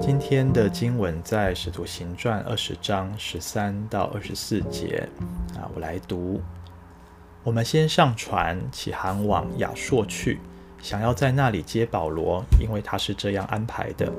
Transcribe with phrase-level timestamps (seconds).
[0.00, 5.08] 今天的经文在《使徒行传》二十章十三到二十四节
[5.56, 6.40] 啊，我来读。
[7.42, 10.40] 我们先上船，起航往亚朔去，
[10.80, 14.12] 想要在那里接保罗，因为他是这样安排的。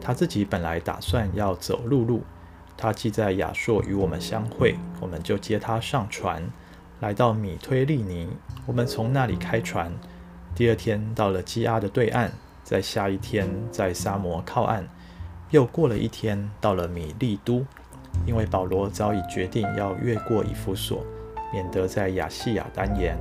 [0.00, 2.22] 他自己本来打算要走陆路，
[2.76, 6.42] 他既在亚朔与我们相会，我们就接他上船，
[7.00, 8.28] 来到米推利尼。
[8.66, 9.92] 我们从那里开船，
[10.54, 12.32] 第二天到了基阿的对岸。
[12.62, 14.88] 在下一天，在撒摩靠岸，
[15.50, 17.64] 又过了一天，到了米利都，
[18.26, 21.04] 因为保罗早已决定要越过以弗所，
[21.52, 23.16] 免得在亚细亚耽延。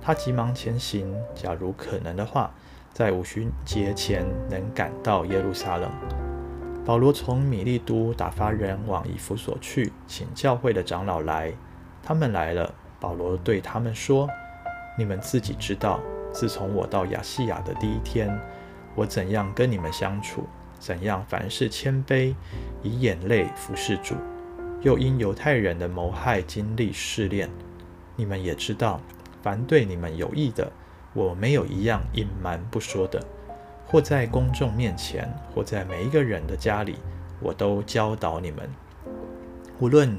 [0.00, 2.50] 他急忙前行，假如可能的话，
[2.92, 5.90] 在五旬节前能赶到耶路撒冷。
[6.86, 11.52] 保罗从米利都打发人往以弗所去，请教会的长老来。
[12.02, 14.26] 他们来了，保罗对他们说
[14.96, 16.00] ：“你们自己知道，
[16.32, 18.30] 自从我到亚细亚的第一天。”
[18.96, 20.44] 我怎样跟你们相处，
[20.78, 22.34] 怎样凡事谦卑，
[22.82, 24.14] 以眼泪服侍主，
[24.82, 27.48] 又因犹太人的谋害经历试炼。
[28.16, 29.00] 你们也知道，
[29.42, 30.70] 凡对你们有益的，
[31.14, 33.24] 我没有一样隐瞒不说的，
[33.86, 36.96] 或在公众面前，或在每一个人的家里，
[37.40, 38.68] 我都教导你们。
[39.80, 40.18] 无论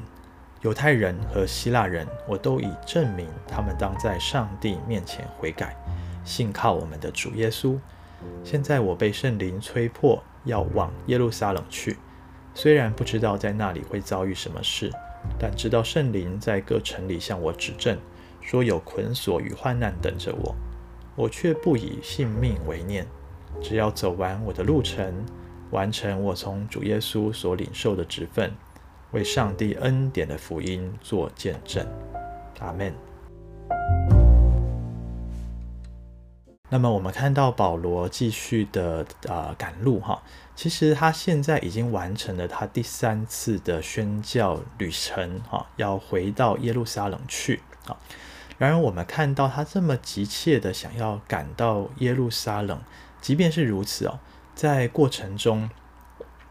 [0.62, 5.76] 犹太人和希腊人，我都已证明他们当在上帝面前悔改，
[6.24, 7.78] 信靠我们的主耶稣。
[8.44, 11.96] 现在我被圣灵催迫要往耶路撒冷去，
[12.54, 14.90] 虽然不知道在那里会遭遇什么事，
[15.38, 17.98] 但知道圣灵在各城里向我指证，
[18.40, 20.54] 说有捆锁与患难等着我。
[21.16, 23.06] 我却不以性命为念，
[23.60, 25.24] 只要走完我的路程，
[25.70, 28.50] 完成我从主耶稣所领受的职分，
[29.10, 31.86] 为上帝恩典的福音做见证。
[32.60, 34.19] 阿门。
[36.72, 40.22] 那么我们看到保罗继续的呃赶路哈，
[40.54, 47.96] 其实他现在已经完成了他第三次的宣教旅程哈，要回到耶路撒冷去啊。
[48.56, 52.80] 然而我们看到他这么急切的想要赶到耶路撒冷，
[53.20, 54.20] 即便是如此哦，
[54.54, 55.68] 在过程中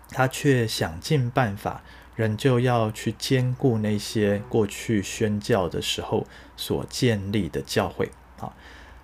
[0.10, 1.82] 他却想尽办法，
[2.16, 6.28] 仍旧要去兼顾那些过去宣教的时候
[6.58, 8.52] 所建立的教会啊。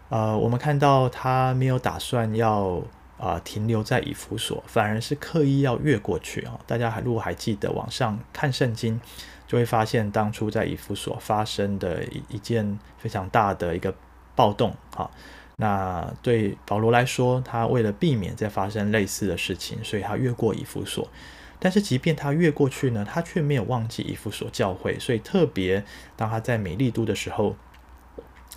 [0.10, 2.78] 呃，我们看到他没有打算要
[3.18, 6.60] 啊、呃、停留在以弗所，反而是刻意要越过去啊。
[6.68, 9.02] 大家还如果还记得往上看圣经，
[9.48, 13.96] 就会发现当初在以弗所发生的一一件非常大的一个
[14.36, 15.10] 暴动啊。
[15.58, 21.08] 那对保罗来说，他为了避免再发生类似的事情，所以他越过以弗所。
[21.60, 25.84] 但是即便他越过去呢，他却没有忘记以弗所教会，所以特别
[26.16, 27.56] 当他在美利都的时候。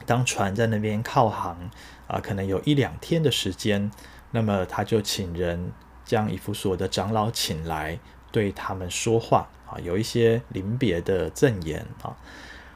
[0.07, 1.71] 当船在那边靠航
[2.07, 3.91] 啊、可能有一两天的时间，
[4.31, 5.71] 那么他就请人
[6.07, 7.99] 将以弗所的长老请来，
[8.33, 12.17] 对他们说话啊，有一些临别的赠言啊，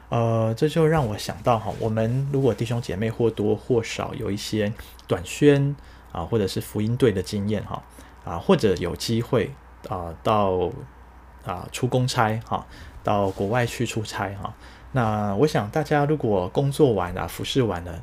[0.09, 4.71] 呃，这就让我想到哈，我们如果弟兄姐妹或多或少有一些
[5.07, 5.75] 短宣
[6.11, 7.81] 啊，或者是福音队的经验哈，
[8.23, 9.51] 啊，或者有机会
[9.89, 10.69] 啊到
[11.43, 12.67] 啊出公差哈，
[13.03, 14.53] 到国外去出差哈。
[14.93, 18.01] 那我想大家如果工作完了、服侍完了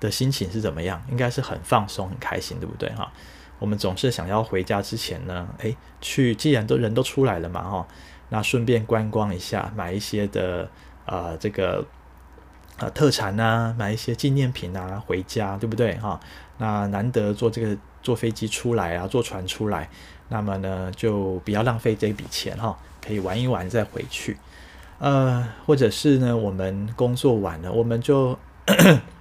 [0.00, 1.02] 的心情是怎么样？
[1.10, 3.12] 应该是很放松、很开心，对不对哈？
[3.58, 7.88] 我们总是想要回家之前呢，诶，去既然都人都出来了嘛哈，
[8.28, 10.70] 那顺便观光一下，买一些的
[11.06, 11.84] 呃这个
[12.78, 16.20] 呃特产啊，买一些纪念品啊回家，对不对哈？
[16.58, 19.90] 那难得坐这个坐飞机出来啊，坐船出来，
[20.28, 24.36] 那么呢就不要浪费这笔钱哈，可以玩一玩再回去。
[24.98, 28.38] 呃，或者是呢，我们工作完了，我们就，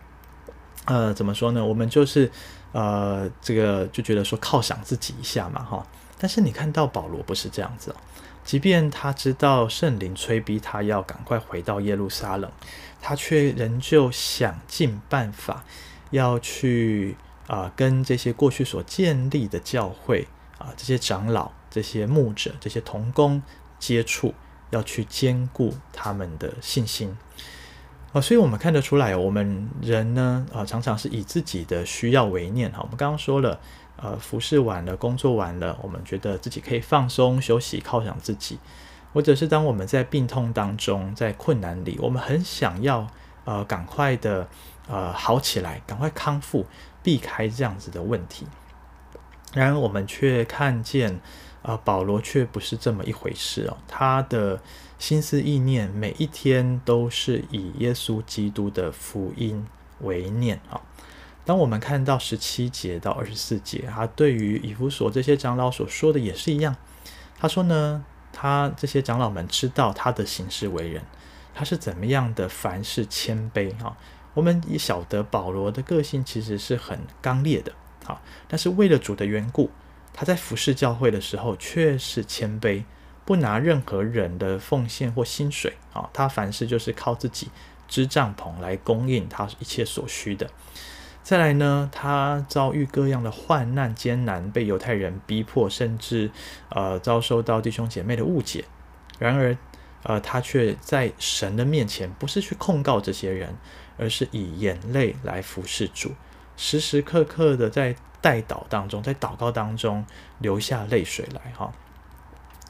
[0.85, 1.63] 呃，怎么说呢？
[1.63, 2.31] 我们就是，
[2.71, 5.85] 呃，这个就觉得说犒赏自己一下嘛，哈。
[6.17, 7.95] 但是你看到保罗不是这样子哦，
[8.43, 12.51] 即便他知道圣灵催逼他要赶快回到耶路撒冷，
[12.99, 15.63] 他却仍旧想尽办法
[16.09, 17.15] 要去
[17.45, 20.27] 啊、跟这些过去所建立的教会
[20.57, 23.43] 啊、这些长老、这些牧者、这些同工
[23.77, 24.33] 接触。
[24.69, 27.15] 要去兼顾他们的信心
[28.13, 32.79] 啊，所以我们看得出来，我们人呢啊，常常是以自己的需要为念哈。
[32.81, 33.59] 我们刚刚说了，
[33.97, 38.59] 呃，服侍完了，工作完了，我们觉得自己可以放松休息，犒赏自己，
[39.13, 43.07] 或者是当我们在病痛当中，在困难里，我们很想要
[43.45, 44.47] 呃赶快的
[44.87, 46.65] 呃好起来，赶快康复，
[47.03, 48.47] 避开这样子的问题。
[49.53, 51.19] 然而，我们却看见。
[51.67, 53.75] 啊，保罗却不是这么一回事哦。
[53.89, 54.61] 他的
[54.97, 59.67] 心思意念每一天都是以耶稣基督的福音
[59.99, 60.79] 为念啊。
[61.43, 66.73] 当我们看到十七节到二十四节，他对于以弗所这些长老所说的也是一样。
[67.37, 71.03] 他说呢，他这些长老们知道他的行事为人，
[71.53, 73.97] 他是怎么样的，凡事谦卑啊。
[74.33, 77.73] 我们也晓得保罗的个性其实是很刚烈的，
[78.05, 79.69] 啊，但是为了主的缘故，
[80.19, 82.83] 他在服侍教会的时候却是谦卑，
[83.23, 87.49] 不拿任何人的奉献或薪水啊，他凡事就是靠自己
[87.87, 90.49] 支帐篷来供应他一切所需的。
[91.21, 96.31] 再来呢，他遭遇各样的患难艰难，被犹太人逼迫，甚至
[96.69, 98.65] 呃遭受到弟兄姐妹的误解。
[99.19, 99.55] 然而，
[100.01, 103.55] 呃，他却在神的面前，不是去控告这些人，
[103.99, 106.13] 而是以眼泪来服侍主，
[106.57, 110.05] 时时刻刻的在代祷当中，在祷告当中
[110.39, 111.53] 流下泪水来。
[111.55, 111.71] 哈，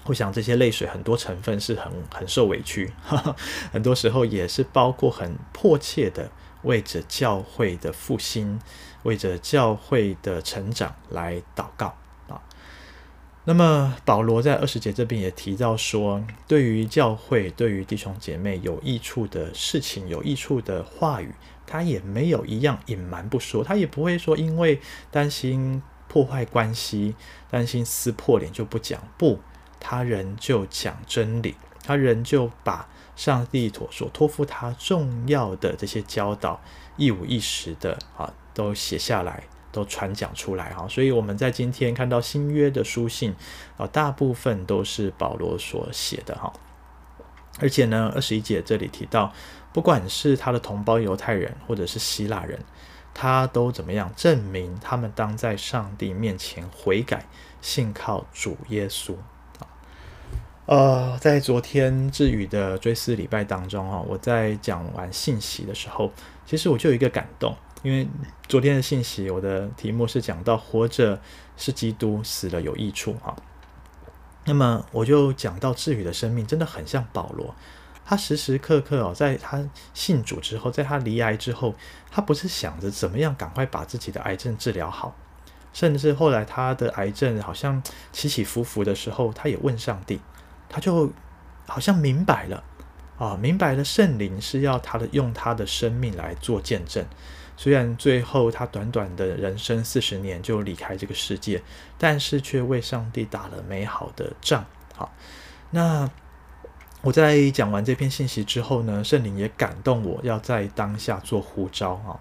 [0.05, 3.35] 我想这些泪水很多成分是很很受委屈，呵呵，
[3.71, 6.29] 很多时候也是包括很迫切的。
[6.63, 8.59] 为着教会的复兴，
[9.03, 11.95] 为着教会的成长来祷告。
[13.49, 21.33] 那么保罗在二十节这边也提到说，对于教会、对于弟兄姐妹有益处的事情、有益处的话语，
[21.65, 23.63] 他也没有一样隐瞒不说。
[23.63, 27.15] 他也不会说因为担心破坏关系、
[27.49, 29.01] 担心撕破脸就不讲。
[29.17, 29.39] 不，
[29.79, 32.89] 他仍旧讲真理，他仍旧把。
[33.15, 36.61] 上帝所托付他重要的这些教导，
[36.97, 39.45] 一五一十的啊，都写下来，
[39.77, 40.87] 都传讲出来哈。
[40.87, 43.35] 所以我们在今天看到新约的书信
[43.77, 46.51] 啊，大部分都是保罗所写的哈。
[47.59, 49.31] 而且呢，二十一节这里提到，
[49.73, 52.59] 不管是他的同胞犹太人，或者是希腊人，
[53.13, 57.25] 他都怎么样证明他们当在上帝面前悔改，
[57.61, 59.15] 信靠主耶稣。
[60.67, 66.11] 呃，在昨天智宇的追思礼拜当中哈，我在讲完信息的时候，
[66.45, 67.55] 其实我就有一个感动，
[67.87, 68.05] 因为
[68.49, 71.21] 昨天的信息我的题目是讲到活着
[71.55, 73.33] 是基督，死了有益处哈。
[74.43, 77.55] 那么我就讲到智宇的生命真的很像保罗，
[78.03, 81.75] 他时时刻刻哦，在他信主之后，在他离癌之后，
[82.11, 85.15] 他不是想着怎么样赶快把自己的癌症治疗好，
[85.71, 87.81] 甚至后来他的癌症好像
[88.11, 90.19] 起起伏伏的时候，他也问上帝。
[90.67, 91.09] 他就
[91.65, 92.61] 好像明白了
[93.17, 97.05] 啊，明白了圣灵是要他的用他的生命来做见证。
[97.57, 101.61] 虽然最后他短短的人生四十年就离开这个世界，
[101.97, 104.63] 但是却为上帝打了美好的仗。
[104.95, 105.11] 好，
[105.71, 106.09] 那
[107.01, 112.15] 我在讲完这篇信息之后呢，圣灵也感动我要在当下做呼召啊。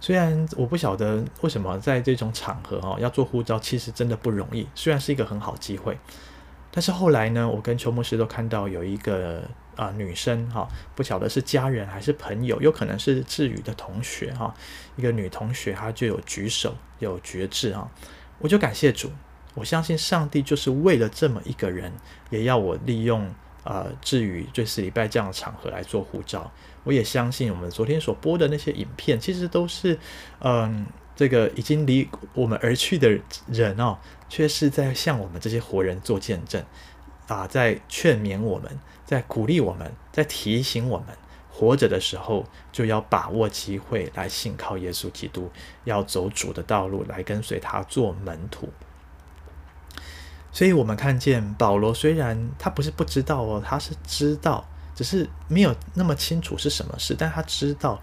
[0.00, 4.66] 虽然我不晓得为什么在这种场合啊要做呼召，其实真的不容易。
[4.74, 5.98] 虽然是一个很好机会。
[6.70, 9.42] 但是后来呢，我跟邱牧师都看到有一个
[9.78, 14.52] 啊、女生哈，不晓得是家人还是朋友，有可能是智宇的同学哈，
[14.96, 17.88] 一个女同学，她就有举手有觉知哈，
[18.40, 19.12] 我就感谢主，
[19.54, 21.92] 我相信上帝就是为了这么一个人，
[22.30, 23.32] 也要我利用、
[23.62, 26.50] 呃、智宇追思礼拜这样的场合来做呼召。
[26.82, 29.96] 我也相信我们昨天所播的那些影片，其实都是
[30.40, 30.84] 嗯、
[31.14, 33.16] 这个已经离我们而去的
[33.46, 33.96] 人哦。
[34.30, 36.62] 却是在向我们这些活人做见证，
[37.28, 41.08] 啊，在劝勉我们，在鼓励我们，在提醒我们，
[41.50, 45.50] 活着的时候就要把握机会来信靠耶稣基督，
[45.84, 48.70] 要走主的道路，来跟随他做门徒。
[50.50, 58.00] 所以，我们看见保罗虽然他不是不知道哦，他是知道，只是没有那么清楚是什么事，但他知道，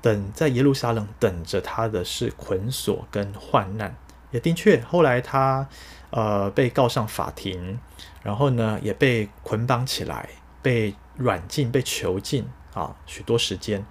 [0.00, 3.96] 等在耶路撒冷等着他的是捆锁跟患难。
[4.30, 5.68] 也的确，后来他
[6.10, 7.78] 呃被告上法庭，
[8.22, 10.28] 然后呢也被捆绑起来，
[10.62, 13.84] 被软禁、被囚禁啊许多时间。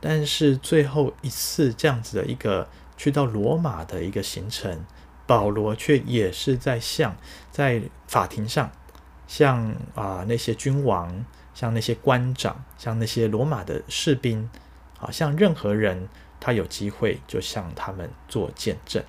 [0.00, 4.84] 但是最后一次这样子的一个去到罗马的一个行程，
[5.26, 7.16] 保罗却也是在向
[7.50, 8.70] 在法庭上，
[9.26, 11.24] 向啊、那些君王、
[11.54, 14.50] 向那些官长、向那些罗马的士兵
[14.98, 16.08] 啊，向任何人，
[16.40, 19.02] 他有机会就向他们做见证。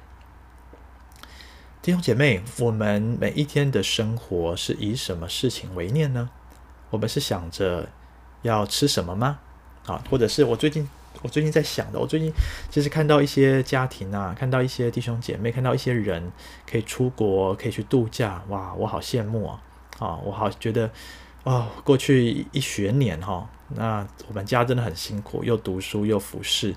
[1.83, 6.29] 弟兄姐妹，我们每一天的生活是以什么事情为念呢？
[6.89, 7.89] 我们是想着
[8.41, 9.39] 要吃什么吗？
[9.85, 10.87] 啊，或者是我最近
[11.21, 12.31] 我最近在想的，我最近
[12.69, 16.31] 其实看到一些家庭啊，看到一些弟兄姐妹，看到一些人
[16.65, 19.61] 可以出国，可以去度假，哇，我好羡慕啊！
[19.99, 20.89] 啊，我好觉得
[21.43, 26.73] 哦，过去一学年哈，那我们家真的很辛苦，又读书又服侍，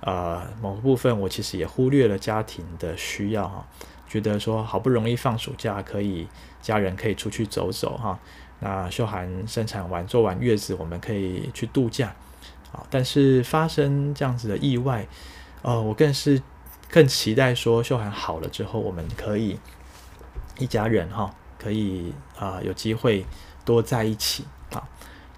[0.00, 3.66] 呃，某个部分我其实也忽略了家庭的需要哈。
[4.10, 6.26] 觉得说好不容易放暑假，可以
[6.60, 8.18] 家人可以出去走走哈。
[8.58, 12.08] 那秀涵生产完做完月子，我们可以去度假
[12.72, 12.84] 啊。
[12.90, 15.06] 但是发生这样子的意外，
[15.62, 16.42] 呃，我更是
[16.90, 19.56] 更期待说秀涵好了之后，我们可以
[20.58, 23.24] 一家人哈，可以啊、有机会
[23.64, 24.82] 多在一起啊。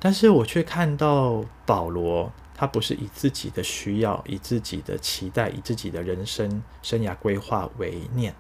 [0.01, 8.35] 但是我却看到保罗，他不是以自己的需要、以自己的期待、以自己的人生生涯规划为念，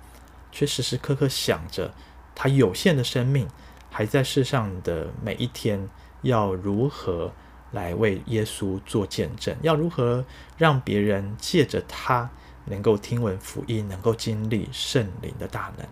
[0.52, 1.92] 却时时刻刻想着
[2.35, 3.49] 他有限的生命
[3.90, 5.88] 还在世上的每一天，
[6.21, 7.32] 要如何
[7.73, 10.25] 来为耶稣做见证，要如何
[10.56, 12.30] 让别人借着他
[12.66, 15.87] 能够听闻福音，能够经历圣灵的大能。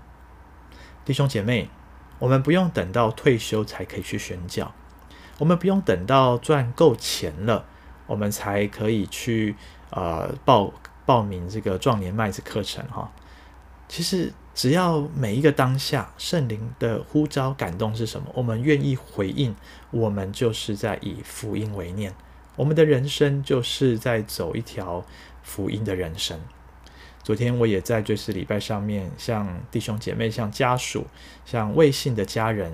[1.04, 1.68] 弟兄姐妹，
[2.20, 4.72] 我们不用等到退休才可以去宣教，
[5.38, 7.64] 我们不用等到赚够钱了。
[8.06, 9.54] 我们才可以去
[9.90, 10.72] 呃报
[11.06, 13.08] 报名这个壮年麦子课程哈。
[13.90, 19.52] 其实只要每一个当下圣灵的呼召感动是什么，我们愿意回应，
[19.90, 22.14] 我们就是在以福音为念，
[22.54, 25.04] 我们的人生就是在走一条
[25.42, 26.38] 福音的人生。
[27.25, 31.04] 昨天我也在追思礼拜上面，向弟兄姐妹、向家属、
[31.44, 32.73] 向未信的家人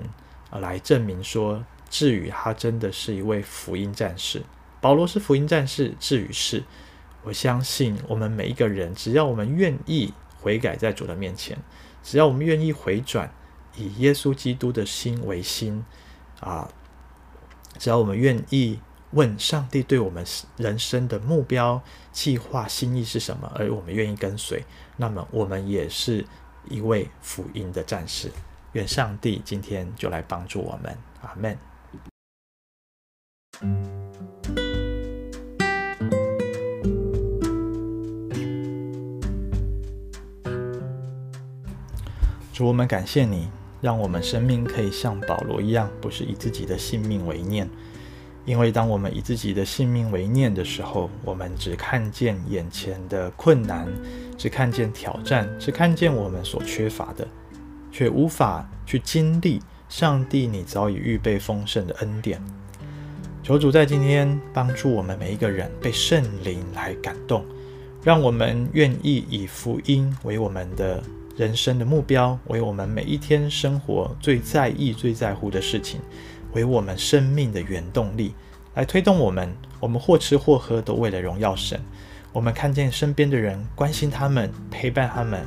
[0.51, 4.43] 来证明说，志宇他真的是一位福音战士。
[4.79, 6.63] 保罗是福音战士，志宇是。
[7.23, 11.57] 我相信我们每一个人，只要我们愿意悔改在主的面前，
[12.03, 13.31] 只要我们愿意回转，
[13.75, 15.83] 以耶稣基督的心为心
[16.39, 16.69] 啊，
[17.77, 18.79] 只要我们愿意
[19.11, 20.25] 问上帝对我们
[20.57, 24.63] 人生的目标、计划、心意是什么，而我们愿意跟随，
[24.97, 26.25] 那么我们也是
[26.69, 28.31] 一位福音的战士。
[28.73, 31.57] 愿上帝今天就来帮助我们，阿门。
[42.57, 43.47] 主，我们感谢你，
[43.81, 47.69] 让我们生命可以像保罗一样，不是以自己的性命为念。
[48.45, 53.87] 因为当我们以自己的性命为念的时候，我们只看见眼前的困难，
[54.39, 57.27] 只看见挑战，只看见我们所缺乏的，
[57.91, 62.41] 却无法去经历上帝你早已预备丰盛的恩典。
[63.43, 67.45] 求主在今天帮助我们每一个人被圣灵来感动，
[68.03, 71.03] 让我们愿意以福音为我们的。
[71.37, 76.01] 人生的目标，为我们每一天生活最在意、最在乎的事情，
[76.53, 78.33] 为我们生命的原动力，
[78.73, 79.47] 来推动我们。
[79.79, 81.79] 我们或吃或喝，都为了荣耀神。
[82.33, 85.45] 我们看见身边的人，关心他们，陪伴他们，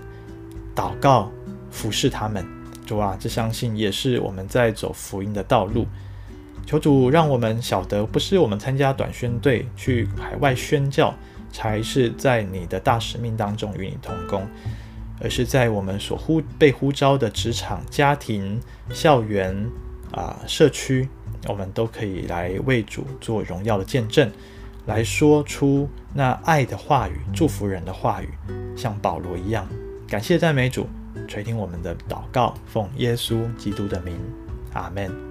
[0.76, 1.28] 祷告，
[1.72, 2.46] 服侍他们。
[2.86, 5.88] 主啊，这相信也是我们在走福音的道路。
[6.64, 11.12] 求主让我们晓得，不是我们参加短宣队去海外宣教，
[11.50, 14.46] 才是在你的大使命当中与你同工。
[15.20, 18.60] 而是在我们所呼被呼召的职场、家庭、
[18.92, 19.70] 校园
[20.12, 21.08] 啊、社区，
[21.46, 24.30] 我们都可以来为主做荣耀的见证，
[24.86, 28.28] 来说出那爱的话语、祝福人的话语，
[28.76, 29.68] 像保罗一样。
[30.08, 30.88] 感谢赞美主，
[31.28, 34.18] 垂听我们的祷告，奉耶稣基督的名，
[34.72, 35.29] 阿门。